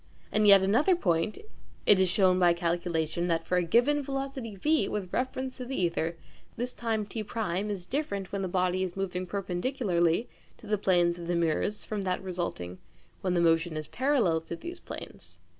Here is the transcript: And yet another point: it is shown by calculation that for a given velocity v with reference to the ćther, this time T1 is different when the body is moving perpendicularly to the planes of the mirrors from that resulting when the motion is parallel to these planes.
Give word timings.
And 0.31 0.47
yet 0.47 0.63
another 0.63 0.95
point: 0.95 1.37
it 1.85 1.99
is 2.01 2.09
shown 2.09 2.39
by 2.39 2.53
calculation 2.53 3.27
that 3.27 3.45
for 3.45 3.57
a 3.57 3.63
given 3.63 4.01
velocity 4.01 4.55
v 4.55 4.87
with 4.89 5.13
reference 5.13 5.57
to 5.57 5.65
the 5.65 5.87
ćther, 5.91 6.15
this 6.57 6.73
time 6.73 7.05
T1 7.05 7.69
is 7.69 7.85
different 7.85 8.31
when 8.31 8.41
the 8.41 8.47
body 8.47 8.81
is 8.81 8.97
moving 8.97 9.27
perpendicularly 9.27 10.27
to 10.57 10.65
the 10.65 10.79
planes 10.79 11.19
of 11.19 11.27
the 11.27 11.35
mirrors 11.35 11.85
from 11.85 12.01
that 12.01 12.23
resulting 12.23 12.79
when 13.21 13.35
the 13.35 13.41
motion 13.41 13.77
is 13.77 13.87
parallel 13.87 14.41
to 14.41 14.55
these 14.55 14.79
planes. 14.79 15.37